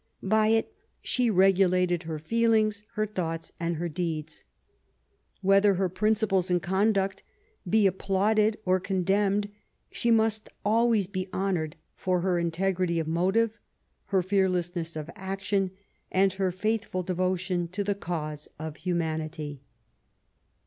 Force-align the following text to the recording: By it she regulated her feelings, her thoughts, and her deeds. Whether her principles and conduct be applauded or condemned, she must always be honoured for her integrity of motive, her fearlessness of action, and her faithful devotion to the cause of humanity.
By 0.23 0.47
it 0.47 0.73
she 1.03 1.29
regulated 1.29 2.01
her 2.01 2.17
feelings, 2.17 2.81
her 2.93 3.05
thoughts, 3.05 3.51
and 3.59 3.75
her 3.75 3.87
deeds. 3.87 4.43
Whether 5.41 5.75
her 5.75 5.89
principles 5.89 6.49
and 6.49 6.59
conduct 6.59 7.21
be 7.69 7.85
applauded 7.85 8.57
or 8.65 8.79
condemned, 8.79 9.51
she 9.91 10.09
must 10.09 10.49
always 10.65 11.05
be 11.05 11.29
honoured 11.31 11.75
for 11.95 12.21
her 12.21 12.39
integrity 12.39 12.97
of 12.99 13.07
motive, 13.07 13.59
her 14.05 14.23
fearlessness 14.23 14.95
of 14.95 15.11
action, 15.15 15.69
and 16.11 16.33
her 16.33 16.51
faithful 16.51 17.03
devotion 17.03 17.67
to 17.67 17.83
the 17.83 17.93
cause 17.93 18.49
of 18.57 18.77
humanity. 18.77 19.61